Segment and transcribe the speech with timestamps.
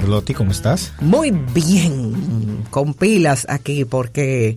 [0.00, 0.92] Carlotti, ¿cómo estás?
[1.00, 4.56] Muy bien, con pilas aquí porque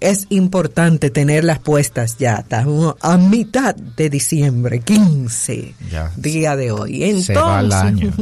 [0.00, 2.38] es importante tenerlas puestas ya.
[2.38, 6.10] Estamos a mitad de diciembre, 15, Ya.
[6.16, 7.04] día de hoy.
[7.04, 8.12] Entonces, Se va el año.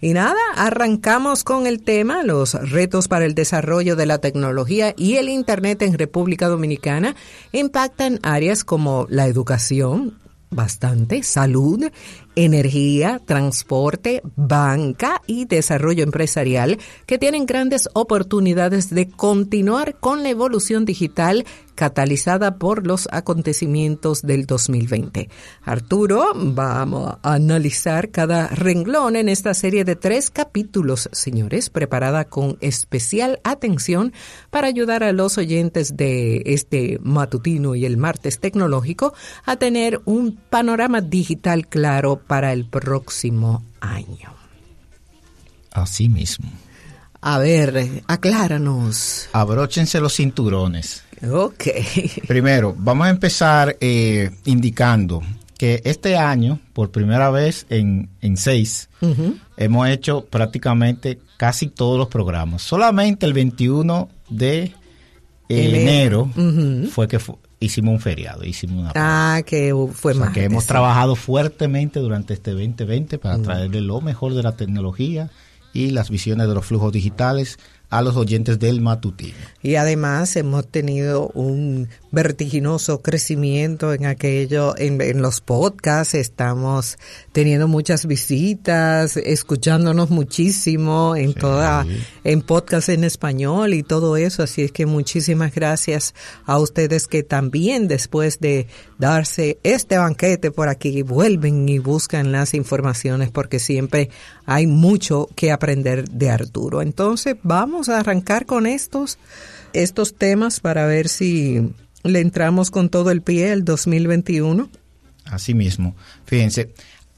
[0.00, 5.14] Y nada, arrancamos con el tema, los retos para el desarrollo de la tecnología y
[5.18, 7.14] el Internet en República Dominicana
[7.52, 10.18] impactan áreas como la educación,
[10.50, 11.84] bastante, salud,
[12.36, 20.84] energía, transporte, banca y desarrollo empresarial, que tienen grandes oportunidades de continuar con la evolución
[20.84, 21.44] digital
[21.74, 25.28] catalizada por los acontecimientos del 2020.
[25.62, 32.58] Arturo, vamos a analizar cada renglón en esta serie de tres capítulos, señores, preparada con
[32.60, 34.12] especial atención
[34.50, 40.36] para ayudar a los oyentes de este matutino y el martes tecnológico a tener un
[40.36, 44.32] panorama digital claro para el próximo año.
[45.72, 46.50] Así mismo.
[47.20, 49.28] A ver, acláranos.
[49.32, 51.02] Abróchense los cinturones.
[51.30, 51.64] Ok.
[52.28, 55.22] Primero, vamos a empezar eh, indicando
[55.56, 58.88] que este año, por primera vez en, en seis,
[59.56, 62.62] hemos hecho prácticamente casi todos los programas.
[62.62, 64.72] Solamente el 21 de
[65.48, 66.30] Enero.
[66.90, 70.34] fue que fu- hicimos un feriado, hicimos una Ah, que fue O sea, más.
[70.34, 75.30] que hemos trabajado fuertemente durante este 2020 para traerle lo mejor de la tecnología
[75.72, 77.58] y las visiones de los flujos digitales
[77.90, 79.34] a los oyentes del matutino.
[79.62, 86.96] Y además hemos tenido un vertiginoso crecimiento en aquello, en, en los podcasts, estamos
[87.32, 91.40] teniendo muchas visitas, escuchándonos muchísimo en Sí.
[91.40, 91.86] toda,
[92.22, 96.14] en podcast en español y todo eso, así es que muchísimas gracias
[96.46, 98.66] a ustedes que también después de
[98.98, 104.10] darse este banquete por aquí vuelven y buscan las informaciones porque siempre
[104.46, 106.82] hay mucho que aprender de Arturo.
[106.82, 109.18] Entonces vamos a arrancar con estos,
[109.72, 111.72] estos temas para ver si
[112.04, 114.68] le entramos con todo el pie el 2021.
[115.24, 116.74] Asimismo, fíjense,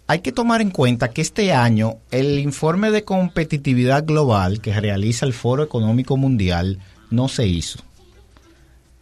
[0.06, 5.26] hay que tomar en cuenta que este año el informe de competitividad global que realiza
[5.26, 6.78] el Foro Económico Mundial
[7.10, 7.80] no se hizo,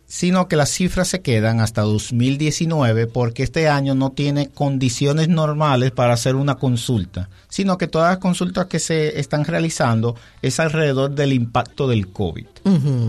[0.06, 5.90] sino que las cifras se quedan hasta 2019 porque este año no tiene condiciones normales
[5.90, 11.14] para hacer una consulta, sino que todas las consultas que se están realizando es alrededor
[11.14, 12.46] del impacto del COVID.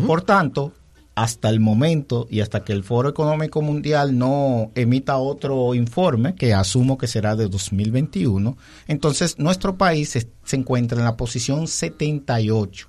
[0.05, 0.73] Por tanto,
[1.15, 6.53] hasta el momento y hasta que el Foro Económico Mundial no emita otro informe, que
[6.53, 10.27] asumo que será de 2021, entonces nuestro país se,
[10.57, 12.87] encuentra en la posición 78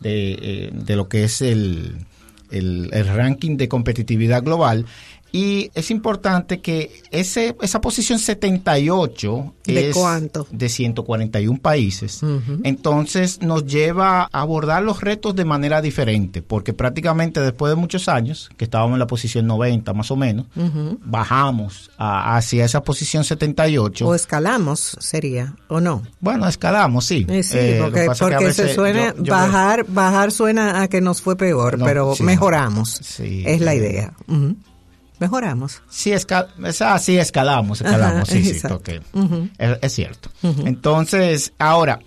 [0.00, 2.04] de, eh, de lo que es el-
[2.50, 4.86] el ranking de competitividad global.
[5.30, 10.46] Y es importante que ese, esa posición 78 ¿De es cuánto?
[10.50, 12.22] de 141 países.
[12.22, 12.60] Ujú.
[12.64, 18.08] Entonces nos lleva a abordar los retos de manera diferente, porque prácticamente después de muchos
[18.08, 20.46] años, que estábamos en la posición 90 más o menos,
[21.04, 24.06] bajamos a- hacia esa posición 78.
[24.06, 26.02] O escalamos, sería, o no.
[26.20, 27.26] bueno, escalamos, sí.
[27.28, 31.36] Eh, sí, Eh, porque, se suena, yo- yo- bajar, bajar suena a que nos fue
[31.36, 32.22] peor, No, pero sí.
[32.22, 32.88] mejoramos.
[33.02, 33.42] Sí.
[33.46, 34.12] es la idea.
[34.26, 34.56] Ujú.
[35.18, 35.82] Mejoramos.
[35.88, 36.48] Sí, esca
[36.98, 38.50] sí, escalamos, escalamos, Ajá, sí, sí,
[39.58, 40.30] es, es cierto.
[40.42, 42.00] Entonces, ahora,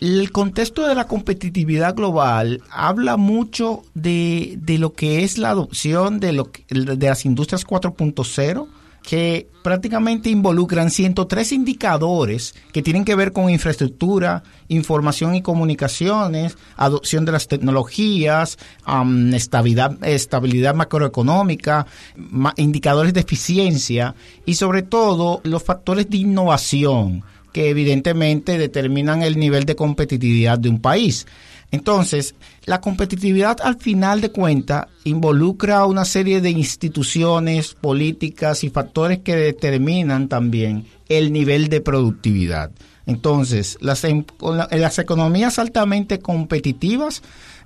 [0.00, 6.18] el contexto de la competitividad global habla mucho de, de lo que es la adopción
[6.20, 8.66] de, lo que- de las industrias 4.0
[9.06, 17.24] que prácticamente involucran 103 indicadores que tienen que ver con infraestructura, información y comunicaciones, adopción
[17.26, 24.14] de las tecnologías, am, estabilidad, macroeconómica, ma- indicadores de eficiencia
[24.46, 27.22] y sobre todo los factores de innovación
[27.54, 31.24] que evidentemente determinan el nivel de competitividad de un país.
[31.70, 32.34] Entonces,
[32.64, 39.36] la competitividad al final de cuentas involucra una serie de instituciones, políticas y factores que
[39.36, 42.72] determinan también el nivel de productividad.
[43.06, 44.24] Entonces, las, em-
[44.72, 47.22] las economías altamente competitivas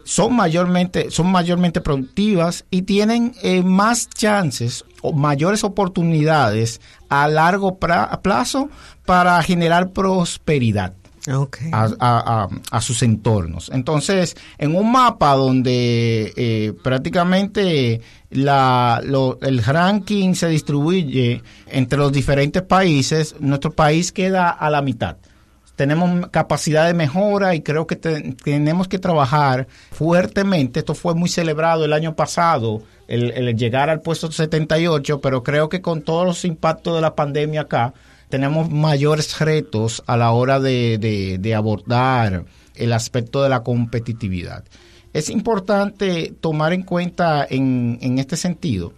[0.09, 7.79] son mayormente, son mayormente productivas y tienen eh, más chances o mayores oportunidades a largo
[7.79, 8.71] plazo
[9.05, 10.95] para generar prosperidad
[11.73, 13.71] a- a- a sus entornos.
[13.75, 18.01] Entonces, en un mapa donde eh, prácticamente
[18.31, 24.81] la, lo- el ranking se distribuye entre los diferentes países, nuestro país queda a la
[24.81, 25.17] mitad.
[25.79, 30.81] Tenemos capacidad de mejora y creo que te- tenemos que trabajar fuertemente.
[30.81, 35.81] Esto fue muy celebrado el año pasado, el, llegar al puesto 78, pero creo que
[35.81, 37.95] con todos los impactos de la pandemia acá,
[38.29, 42.45] tenemos mayores retos a la hora de, abordar
[42.75, 44.65] el aspecto de la competitividad.
[45.13, 48.95] Es importante tomar en cuenta en, en este sentido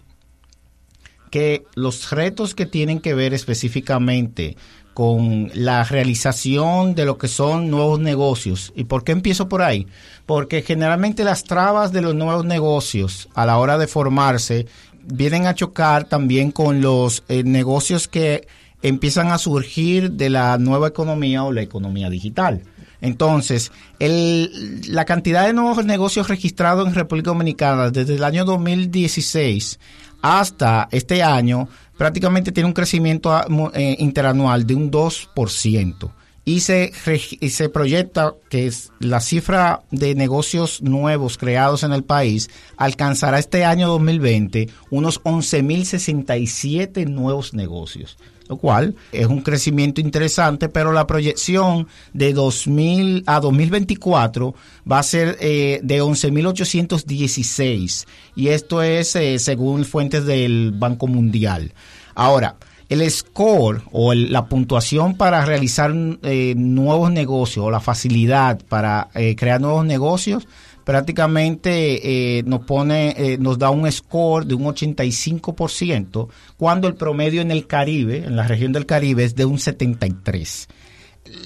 [1.29, 4.57] que los retos que tienen que ver específicamente
[4.93, 8.73] con la realización de lo que son nuevos negocios.
[8.75, 9.87] ¿Y por qué empiezo por ahí?
[10.25, 14.67] Porque generalmente las trabas de los nuevos negocios a la hora de formarse
[15.03, 18.47] vienen a chocar también con los eh, negocios que
[18.81, 22.63] empiezan a surgir de la nueva economía o la economía digital.
[23.01, 29.79] Entonces, la cantidad de nuevos negocios registrados en República Dominicana desde el año 2016
[30.21, 31.67] hasta este año
[32.01, 33.45] prácticamente tiene un crecimiento ah,
[33.75, 36.11] eh, interanual de un 2%.
[36.43, 36.91] Y se,
[37.39, 43.65] y se proyecta que la cifra de negocios nuevos creados en el país alcanzará este
[43.65, 48.17] año 2020 unos 11.067 nuevos negocios
[48.51, 54.53] lo cual es un crecimiento interesante, pero la proyección de 2000 a 2024
[54.91, 61.71] va a ser eh, de 11.816 y esto es eh, según fuentes del Banco Mundial.
[62.13, 62.57] Ahora,
[62.89, 65.93] el score o la puntuación para realizar
[66.23, 69.07] eh, nuevos negocios o la facilidad para
[69.37, 70.45] crear nuevos negocios
[70.83, 77.41] prácticamente eh, nos pone, eh, nos da un score de un 85%, cuando el promedio
[77.41, 80.67] en el Caribe, en la región del Caribe, es de un 73%.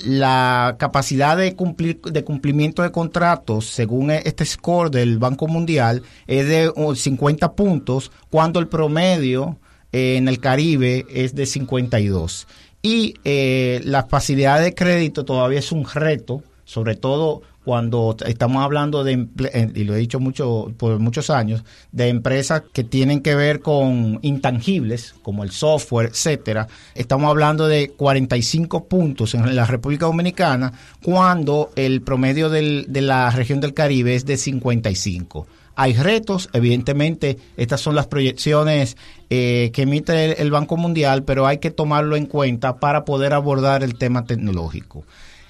[0.05, 6.01] La capacidad de cumplir de cumplimiento de contratos, según e, este score del Banco Mundial,
[6.27, 9.57] es de 50 puntos, cuando el promedio
[9.91, 12.47] eh, en el Caribe es de 52.
[12.81, 19.27] Y la facilidad de crédito todavía es un reto, sobre todo cuando estamos hablando de,
[19.73, 24.19] y lo he dicho mucho por muchos años, de empresas que tienen que ver con
[24.21, 31.71] intangibles, como el software, etcétera, estamos hablando de 45 puntos en la República Dominicana, cuando
[31.75, 35.47] el promedio de la región del Caribe es de 55.
[35.75, 38.95] Hay retos, evidentemente, estas son las proyecciones
[39.29, 43.83] eh, que emite el Banco Mundial, pero hay que tomarlo en cuenta para poder abordar
[43.83, 45.03] el tema tecnológico.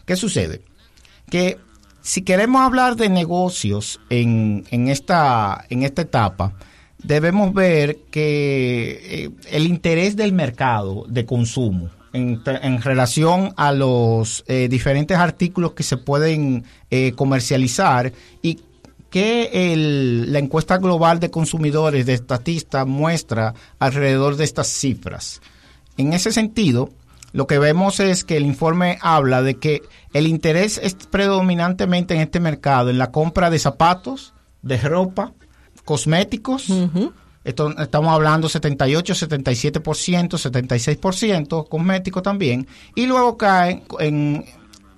[0.05, 0.61] ¿Qué sucede?
[1.29, 1.57] Que
[2.05, 6.53] si queremos hablar de negocios en, en, esta, en esta etapa,
[7.01, 12.43] debemos ver que eh, el interés del mercado de consumo en,
[12.83, 18.13] relación a los eh, diferentes artículos que se pueden eh, comercializar
[18.43, 18.59] y
[19.09, 19.73] que
[20.27, 25.41] la encuesta global de consumidores de Estatista muestra alrededor de estas cifras.
[25.97, 26.91] En ese sentido,
[27.35, 29.81] lo que vemos es que el informe habla de que
[30.13, 35.33] el interés es predominantemente en este mercado en la compra de zapatos, de ropa,
[35.83, 36.69] cosméticos.
[37.43, 42.67] estamos hablando 78, 77%, 76%, cosméticos también.
[42.95, 44.45] Y luego caen en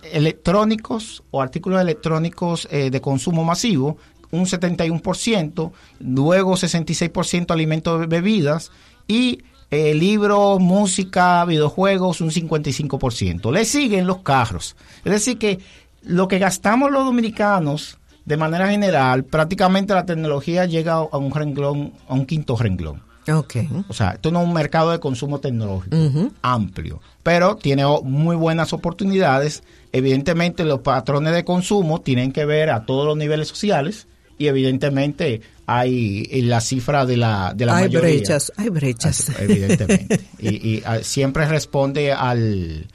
[0.04, 3.98] electrónicos o artículos electrónicos eh, de consumo masivo,
[4.30, 8.72] un 71%, luego 66% alimentos y bebidas
[9.08, 9.40] y
[9.70, 13.52] eh, libros, música, videojuegos, un 55%.
[13.52, 14.76] Le siguen los carros.
[15.04, 15.60] Es decir, que
[16.04, 21.94] lo que gastamos los dominicanos, de manera general, prácticamente la tecnología llega a un renglón,
[22.08, 23.02] a un quinto renglón.
[23.30, 23.68] Okay.
[23.90, 25.98] O sea, esto no es un mercado de consumo tecnológico
[26.42, 29.64] amplio, pero tiene muy buenas oportunidades.
[29.92, 35.42] Evidentemente, los patrones de consumo tienen que ver a todos los niveles sociales y evidentemente
[35.66, 39.32] hay la cifra de la, de la hay brechas, hay brechas.
[39.40, 40.22] Evidentemente.
[40.40, 42.88] y, ah, siempre responde al,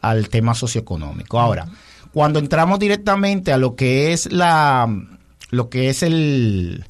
[0.00, 1.40] al tema socioeconómico.
[1.40, 1.66] Ahora,
[2.12, 4.88] cuando entramos directamente a lo que es la
[5.50, 6.84] lo que es el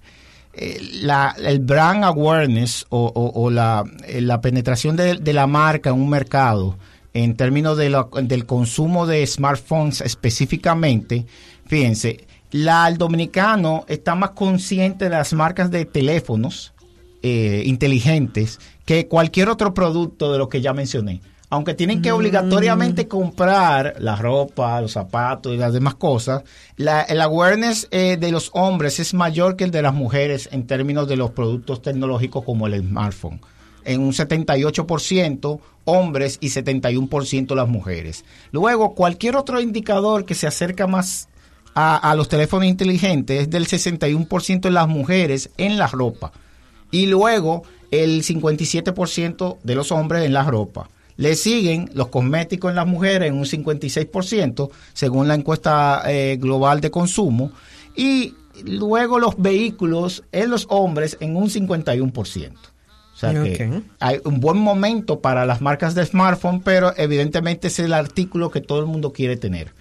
[1.03, 3.85] la, el brand awareness o, la,
[4.19, 6.77] la, penetración de, de, la marca en un mercado
[7.15, 11.25] en términos de del consumo de smartphones específicamente,
[11.67, 16.73] fíjense, la, el dominicano está más consciente de las marcas de teléfonos
[17.23, 21.21] eh, inteligentes que cualquier otro producto de lo que ya mencioné.
[21.53, 23.09] Aunque tienen que obligatoriamente mm.
[23.09, 26.45] comprar la ropa, los zapatos y las demás cosas,
[26.77, 30.67] la, el awareness eh, de los hombres es mayor que el de las mujeres en
[30.67, 33.41] términos de los productos tecnológicos como el smartphone.
[33.85, 38.25] En un 78% hombres y 71% las mujeres.
[38.53, 41.30] Luego, cualquier otro indicador que se acerca más
[41.75, 46.33] a, los teléfonos inteligentes es del 61% de las mujeres en la ropa
[46.91, 50.89] y luego el 57% de los hombres en la ropa.
[51.17, 56.81] Le siguen los cosméticos en las mujeres en un 56%, según la encuesta eh, global
[56.81, 57.53] de consumo,
[57.95, 58.35] y
[58.65, 62.53] luego los vehículos en los hombres en un 51%.
[63.23, 67.79] O sea que hay un buen momento para las marcas de smartphone, pero evidentemente es
[67.79, 69.75] el artículo que todo el mundo quiere tener,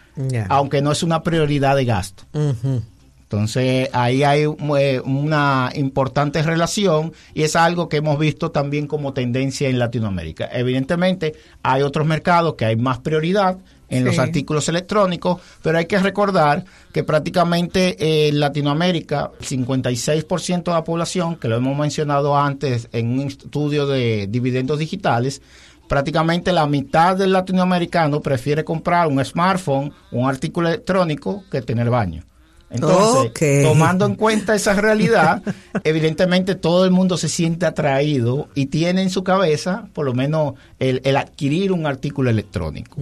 [0.50, 2.24] aunque no es una prioridad de gasto.
[2.34, 9.14] Entonces ahí hay eh, una importante relación y es algo que hemos visto también como
[9.14, 10.50] tendencia en Latinoamérica.
[10.52, 16.00] Evidentemente hay otros mercados que hay más prioridad en los artículos electrónicos, pero hay que
[16.00, 22.38] recordar que prácticamente eh, en Latinoamérica el 56% de la población, que lo hemos mencionado
[22.38, 25.42] antes en un estudio de dividendos digitales,
[25.88, 32.24] prácticamente la mitad del latinoamericano prefiere comprar un smartphone, un artículo electrónico que tener baño.
[32.70, 35.42] Entonces, tomando en cuenta esa realidad,
[35.84, 40.54] evidentemente todo el mundo se siente atraído y tiene en su cabeza por lo menos
[40.78, 42.98] el, adquirir un artículo electrónico.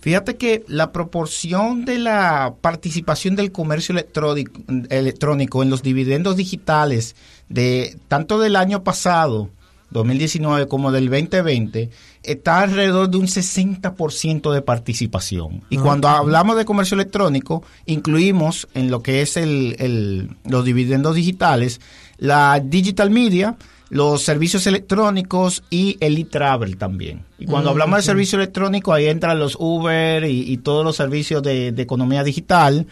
[0.00, 7.16] Fíjate que la proporción de la participación del comercio electrónico, electrónico en los dividendos digitales
[7.48, 9.50] de tanto del año pasado
[9.90, 11.90] 2019 como del 2020
[12.22, 15.62] está alrededor de un 60% de participación.
[15.70, 21.80] Y cuando hablamos de comercio electrónico, incluimos en lo que es el, los dividendos digitales,
[22.18, 23.56] la digital media,
[23.88, 27.24] los servicios electrónicos y el e-travel también.
[27.38, 31.68] Y cuando hablamos de servicio electrónico, ahí entran los Uber y, todos los servicios de,
[31.68, 32.86] economía digital.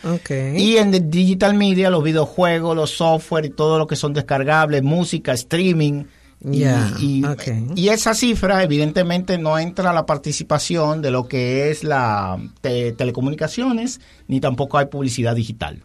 [0.57, 4.83] Y en el digital media, los videojuegos, los software y todo lo que son descargables,
[4.83, 6.05] música, streaming.
[6.45, 14.00] Y, esa cifra evidentemente no entra a la participación de lo que es la telecomunicaciones,
[14.28, 15.83] ni tampoco hay publicidad digital.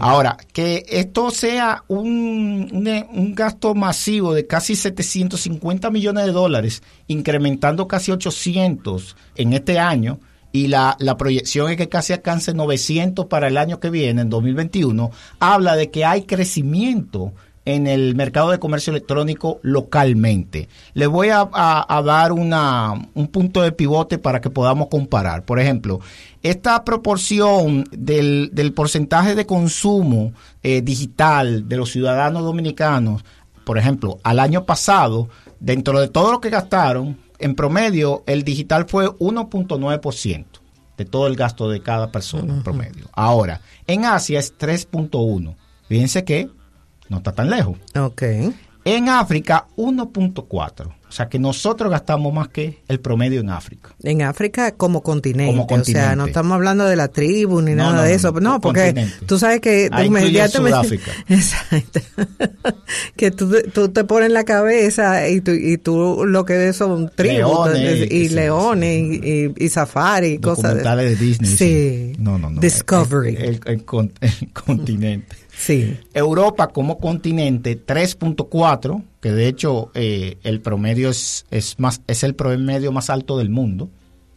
[0.00, 2.70] Ahora, que esto sea un,
[3.12, 10.18] un, gasto masivo de casi 750 millones de dólares, incrementando casi 800 en este año,
[10.52, 14.30] y la, la, proyección es que casi alcance 900 para el año que viene, en
[14.30, 17.34] 2021, habla de que hay crecimiento
[17.66, 20.68] en el mercado de comercio electrónico localmente.
[20.94, 21.44] Le voy a,
[22.04, 25.44] dar una, un punto de pivote para que podamos comparar.
[25.44, 26.00] Por ejemplo,
[26.42, 30.32] esta proporción del, del porcentaje de consumo
[30.62, 33.24] eh, digital de los ciudadanos dominicanos,
[33.64, 38.86] por ejemplo, al año pasado, dentro de todo lo que gastaron, en promedio el digital
[38.88, 40.44] fue 1.9%
[40.96, 43.10] de todo el gasto de cada persona en promedio.
[43.12, 45.54] Ahora, en Asia es 3.1.
[45.88, 46.48] Fíjense que
[47.08, 47.76] no está tan lejos.
[47.98, 48.22] Ok.
[48.84, 50.86] En África, 1.4.
[51.08, 53.90] O sea que nosotros gastamos más que el promedio en África.
[54.02, 55.52] En África como continente.
[55.52, 56.00] Como continente.
[56.00, 58.32] O sea, no estamos hablando de la tribu ni nada de eso.
[58.32, 61.00] No, porque tú sabes que Ahí inmediatamente.
[61.28, 62.00] Exacto.
[63.16, 66.76] que tú, tú, te pones en la cabeza y tú, y tú lo que ves
[66.76, 70.76] son tribus y, leones y, y, safari y cosas.
[70.76, 71.56] de Disney.
[71.56, 72.12] Sí.
[72.18, 72.60] No, no, no.
[72.60, 73.60] Discovery.
[73.64, 73.84] el
[74.52, 75.45] continente.
[75.56, 75.96] Sí.
[76.12, 82.34] Europa como continente 3.4, que de hecho eh, el promedio es, es, más, es el
[82.34, 83.88] promedio más alto del mundo.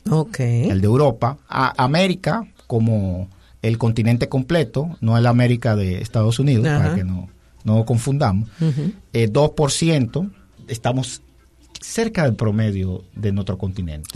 [0.10, 0.70] Okay.
[0.70, 1.38] El de Europa.
[1.48, 3.28] A América como
[3.62, 7.30] el continente completo, no el América de Estados Unidos, para que no,
[7.64, 8.50] no confundamos.
[9.14, 10.26] 2%.
[10.26, 10.30] Eh,
[10.68, 11.22] estamos
[11.80, 14.10] cerca del promedio de nuestro continente.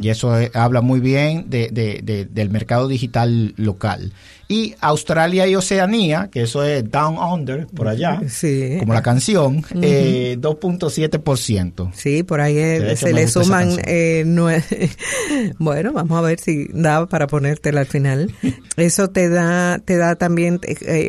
[0.00, 4.12] Y eso eh, habla muy bien de, del mercado digital local.
[4.48, 8.20] Y Australia y Oceanía, que eso es Down Under, por allá,
[8.78, 11.88] como la canción, 2.7%.
[11.88, 14.24] Eh, sí, por ahí se le suman, eh,
[15.58, 18.32] bueno, vamos a ver si da para ponértela al final.
[18.76, 20.60] Eso te da, te da también,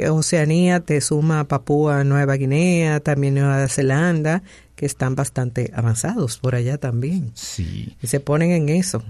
[0.09, 4.41] Oceanía te suma Papúa Nueva Guinea, también Nueva Zelanda,
[4.77, 7.31] que están bastante avanzados por allá también.
[7.33, 7.97] Sí.
[8.01, 9.03] Y se ponen en eso.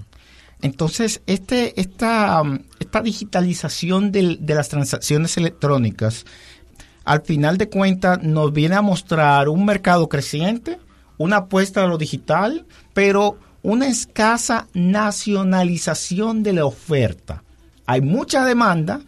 [0.62, 6.26] Entonces, este, esta, um, esta digitalización de las transacciones electrónicas,
[7.04, 10.80] al final de cuentas, nos viene a mostrar un mercado creciente,
[11.18, 17.44] una apuesta a lo digital, pero una escasa nacionalización de la oferta.
[17.86, 19.02] Hay mucha demanda,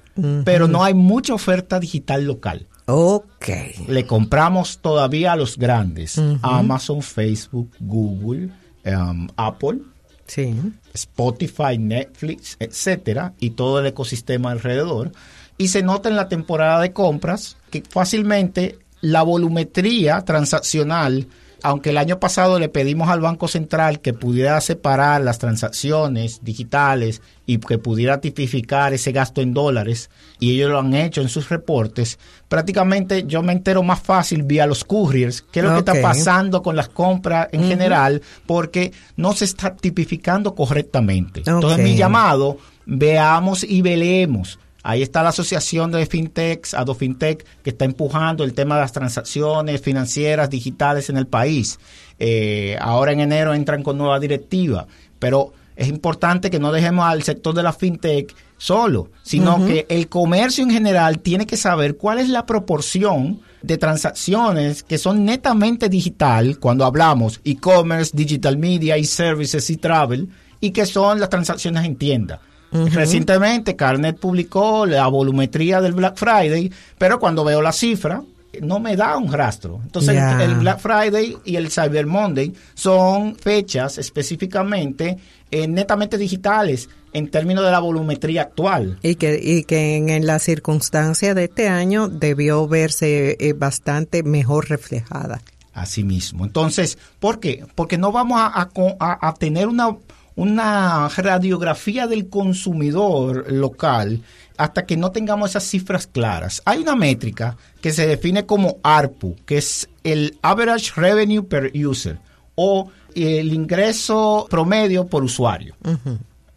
[0.43, 2.67] pero no hay mucha oferta digital local.
[2.91, 3.47] Ok.
[3.87, 6.19] Le compramos todavía a los grandes.
[6.41, 8.49] Amazon, Facebook, Google,
[8.85, 9.79] um, Apple.
[10.25, 10.55] Sí.
[10.93, 15.11] Spotify, Netflix, etcétera, y todo el ecosistema alrededor.
[15.57, 21.27] Y se nota en la temporada de compras que fácilmente la volumetría transaccional
[21.63, 27.21] aunque el año pasado le pedimos al Banco Central que pudiera separar las transacciones digitales
[27.45, 31.49] y que pudiera tipificar ese gasto en dólares, y ellos lo han hecho en sus
[31.49, 36.01] reportes, prácticamente yo me entero más fácil vía los couriers, qué es lo que está
[36.01, 41.41] pasando con las compras en general, porque no se está tipificando correctamente.
[41.45, 47.85] Entonces mi llamado, veamos y velemos Ahí está la asociación de fintechs, Adofintech, que está
[47.85, 51.79] empujando el tema de las transacciones financieras digitales en el país.
[52.17, 54.87] Eh, ahora en enero entran con nueva directiva,
[55.19, 60.09] pero es importante que no dejemos al sector de la fintech solo, sino que el
[60.09, 65.87] comercio en general tiene que saber cuál es la proporción de transacciones que son netamente
[65.89, 71.95] digital cuando hablamos e-commerce, digital media, e-services y travel y que son las transacciones en
[71.95, 72.41] tienda.
[72.71, 78.23] Recientemente Carnet publicó la volumetría del Black Friday, pero cuando veo la cifra,
[78.61, 79.79] no me da un rastro.
[79.83, 85.17] Entonces, el Black Friday y el Cyber Monday son fechas específicamente
[85.51, 88.99] eh, netamente digitales en términos de la volumetría actual.
[89.01, 94.69] Y que, y que en, la circunstancia de este año debió verse eh, bastante mejor
[94.69, 95.41] reflejada.
[95.73, 96.45] Así mismo.
[96.45, 97.65] Entonces, ¿por qué?
[97.73, 99.95] Porque no vamos a, a tener una,
[100.39, 104.21] una radiografía del consumidor local
[104.55, 106.61] hasta que no tengamos esas cifras claras.
[106.63, 112.19] Hay una métrica que se define como ARPU, que es el Average Revenue Per User
[112.55, 115.75] o el ingreso promedio por usuario.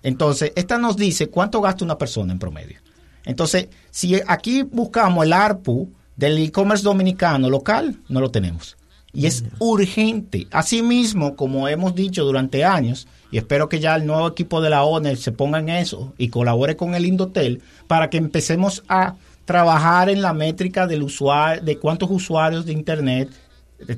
[0.04, 2.78] Entonces, esta nos dice cuánto gasta una persona en promedio.
[3.24, 8.76] Entonces, si aquí buscamos el ARPU del e-commerce dominicano local, no lo tenemos.
[9.14, 10.46] Y es urgente.
[10.50, 14.84] Asimismo, como hemos dicho durante años, y espero que ya el nuevo equipo de la
[14.84, 20.08] ONE se ponga en eso y colabore con el Indotel para que empecemos a trabajar
[20.08, 23.30] en la métrica del usuario, de cuántos usuarios de Internet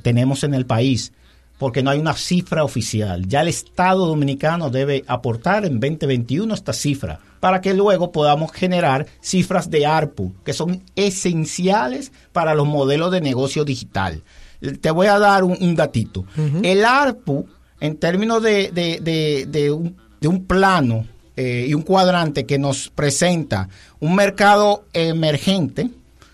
[0.02, 1.12] tenemos en el país,
[1.58, 3.26] porque no hay una cifra oficial.
[3.28, 9.06] Ya el Estado dominicano debe aportar en 2021 esta cifra para que luego podamos generar
[9.20, 14.22] cifras de ARPU, que son esenciales para los modelos de negocio digital.
[14.80, 16.24] Te voy a dar un, datito.
[16.62, 17.46] El ARPU
[17.80, 19.70] en términos de, de,
[20.28, 21.06] un, plano
[21.36, 23.68] eh, y un cuadrante que nos presenta
[24.00, 25.90] un mercado emergente,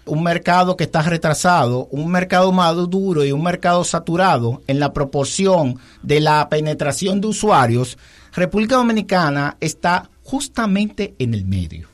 [0.06, 5.78] un mercado que está retrasado, un mercado maduro y un mercado saturado en la proporción
[6.02, 7.98] de la penetración de usuarios,
[8.32, 11.88] República Dominicana está justamente en el medio.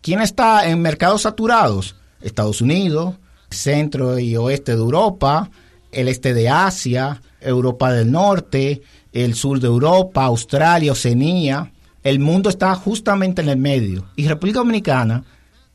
[0.00, 1.96] ¿Quién está en mercados saturados?
[2.22, 3.16] Estados Unidos,
[3.50, 5.50] centro y oeste de Europa,
[5.92, 8.82] el este de Asia, Europa del Norte,
[9.12, 11.72] el sur de Europa, Australia, Oceanía.
[12.02, 14.06] El mundo está justamente en el medio.
[14.16, 15.24] Y República Dominicana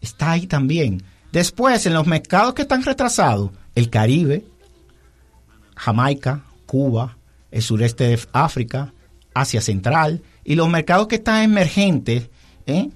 [0.01, 1.03] está ahí también.
[1.31, 4.45] Después, en los mercados que están retrasados, el Caribe,
[5.75, 7.17] Jamaica, Cuba,
[7.51, 8.93] el sureste de África,
[9.33, 12.29] Asia Central, y los mercados que están emergentes,
[12.65, 12.89] ¿eh?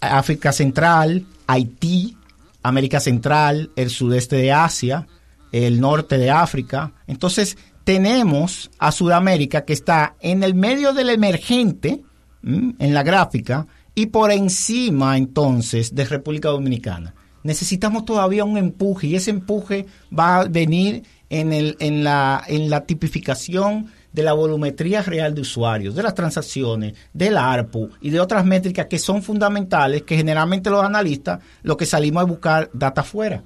[0.00, 2.16] África Central, Haití,
[2.62, 5.06] América Central, el sudeste de Asia,
[5.52, 6.92] el norte de África.
[7.06, 12.02] Entonces, tenemos a Sudamérica que está en el medio del emergente,
[12.42, 17.14] en la gráfica, y por encima entonces de República Dominicana.
[17.42, 22.68] Necesitamos todavía un empuje y ese empuje va a venir en, el, en, la, en
[22.70, 28.20] la tipificación de la volumetría real de usuarios, de las transacciones, del ARPU y de
[28.20, 33.02] otras métricas que son fundamentales, que generalmente los analistas lo que salimos a buscar data
[33.02, 33.42] afuera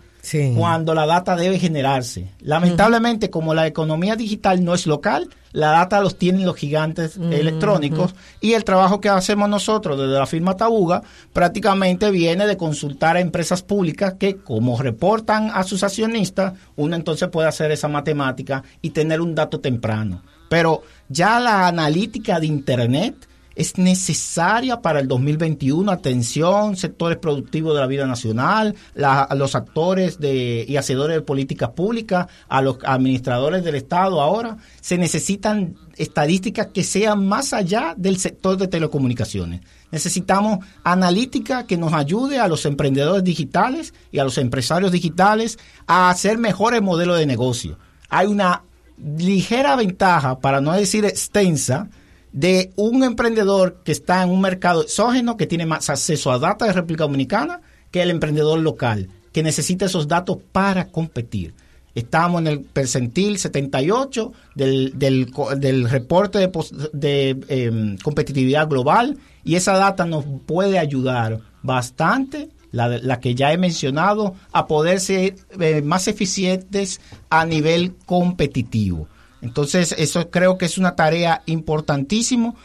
[0.56, 2.30] cuando la data debe generarse.
[2.40, 8.14] Lamentablemente, como la economía digital no es local, la data los tienen los gigantes electrónicos
[8.40, 13.20] y el trabajo que hacemos nosotros desde la firma Tabuga prácticamente viene de consultar a
[13.20, 18.90] empresas públicas que como reportan a sus accionistas, uno entonces puede hacer esa matemática y
[18.90, 20.22] tener un dato temprano.
[20.48, 25.90] Pero ya la analítica de Internet es necesaria para el 2021.
[25.90, 31.70] Atención, sectores productivos de la vida nacional, a los actores de, y hacedores de políticas
[31.70, 34.56] públicas, a los administradores del Estado ahora.
[34.80, 39.60] Se necesitan estadísticas que sean más allá del sector de telecomunicaciones.
[39.92, 46.10] Necesitamos analítica que nos ayude a los emprendedores digitales y a los empresarios digitales a
[46.10, 47.78] hacer mejores modelos de negocio.
[48.08, 48.62] Hay una
[48.98, 51.88] ligera ventaja, para no decir extensa,
[52.32, 56.66] de un emprendedor que está en un mercado exógeno, que tiene más acceso a datos
[56.66, 61.54] de República Dominicana, que el emprendedor local, que necesita esos datos para competir.
[61.94, 66.50] Estamos en el percentil 78 del, del, reporte de,
[66.92, 73.52] de em, competitividad global y esa data nos puede ayudar bastante, la, la que ya
[73.52, 79.06] he mencionado, a poder ser eh, más eficientes a nivel competitivo.
[79.40, 82.56] Entonces, eso creo que es una tarea importantísimo,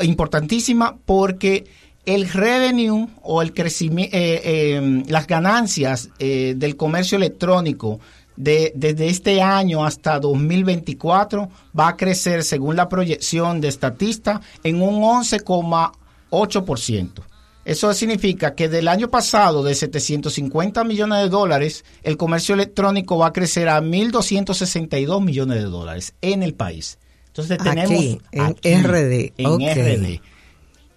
[0.00, 1.66] importantísima porque
[2.06, 8.00] el revenue o el crecimiento, eh, em, las ganancias eh, del comercio electrónico
[8.36, 14.80] de, desde este año hasta 2024 va a crecer, según la proyección de Statista, en
[14.80, 17.22] un 11,8%.
[17.68, 23.26] Eso significa que del año pasado, de 750 millones de dólares, el comercio electrónico va
[23.26, 26.98] a crecer a 1.262 millones de dólares en el país.
[27.26, 28.20] Entonces tenemos aquí,
[28.62, 29.32] en RD.
[29.36, 30.20] En RD.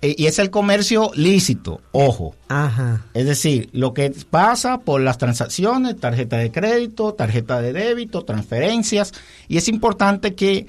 [0.02, 2.38] E, y es el comercio lícito, ojo.
[2.48, 3.06] Ajá.
[3.14, 9.12] Es decir, lo que pasa por las transacciones, tarjeta de crédito, tarjeta de débito, transferencias.
[9.50, 10.68] Y es importante que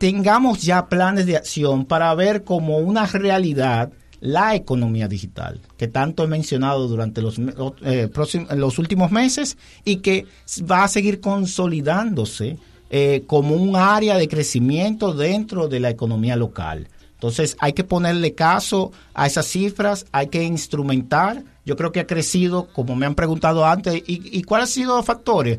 [0.00, 6.24] tengamos ya planes de acción para ver como una realidad la economía digital, que tanto
[6.24, 7.38] he mencionado durante los,
[7.82, 8.10] eh,
[8.56, 10.26] los últimos meses y que
[10.70, 12.58] va a seguir consolidándose
[12.90, 16.88] eh, como un área de crecimiento dentro de la economía local.
[17.14, 21.42] Entonces hay que ponerle caso a esas cifras, hay que instrumentar.
[21.64, 24.96] Yo creo que ha crecido, como me han preguntado antes, ¿y, y cuáles han sido
[24.96, 25.58] los factores?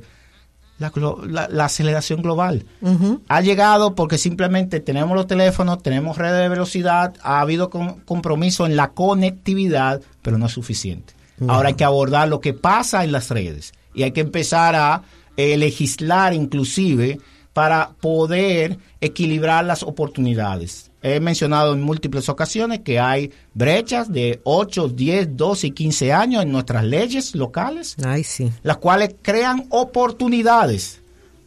[0.79, 2.65] La, aceleración global.
[3.27, 8.75] Ha llegado porque simplemente tenemos los teléfonos, tenemos redes de velocidad, ha habido compromiso en
[8.75, 11.13] la conectividad, pero no es suficiente.
[11.47, 15.03] Ahora hay que abordar lo que pasa en las redes y hay que empezar a
[15.35, 17.19] eh, legislar inclusive
[17.57, 20.91] para poder equilibrar las oportunidades.
[21.01, 26.43] He mencionado en múltiples ocasiones que hay brechas de 8, 10, 12 y 15 años
[26.43, 28.51] en nuestras leyes locales, sí.
[28.61, 31.01] las cuales crean oportunidades,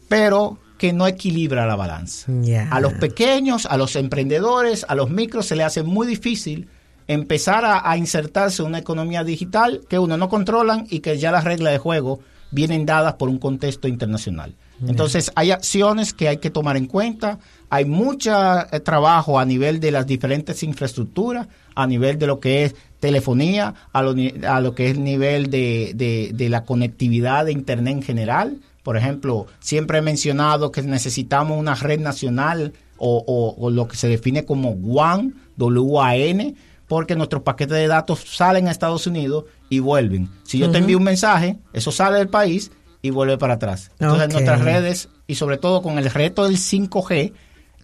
[0.09, 2.29] pero que no equilibra la balanza.
[2.69, 6.67] A los pequeños, a los emprendedores, a los micros se les hace muy difícil
[7.07, 11.31] empezar a, a, insertarse en una economía digital que uno no controlan y que ya
[11.31, 12.19] las reglas de juego
[12.51, 14.55] vienen dadas por un contexto internacional.
[14.87, 17.39] Entonces hay acciones que hay que tomar en cuenta,
[17.69, 18.31] hay mucho
[18.71, 23.73] eh, trabajo a nivel de las diferentes infraestructuras, a nivel de lo que es telefonía,
[23.93, 24.15] a lo,
[24.47, 28.57] a lo que es nivel de, de, la conectividad de Internet en general.
[28.83, 34.07] Por ejemplo, siempre he mencionado que necesitamos una red nacional o, o, lo que se
[34.07, 36.55] define como WAN, W-A-N,
[36.87, 40.29] porque nuestros paquetes de datos salen a Estados Unidos y vuelven.
[40.43, 43.91] Si yo te envío un mensaje, eso sale del país y vuelve para atrás.
[43.99, 47.33] Entonces nuestras redes y sobre todo con el reto del 5G,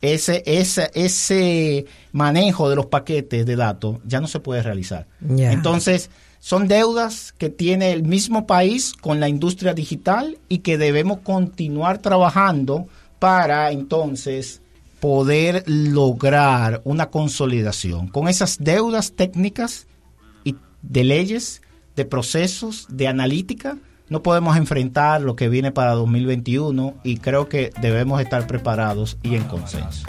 [0.02, 5.08] ese, ese, ese manejo de los paquetes de datos ya no se puede realizar.
[5.28, 11.20] Entonces, son deudas que tiene el mismo país con la industria digital y que debemos
[11.20, 12.88] continuar trabajando
[13.20, 14.62] para entonces
[15.00, 19.88] poder lograr una consolidación con esas deudas técnicas
[20.44, 21.62] y de leyes,
[21.96, 23.78] de procesos, de analítica
[24.10, 29.36] no podemos enfrentar lo que viene para 2021 y creo que debemos estar preparados y
[29.36, 30.08] en consenso.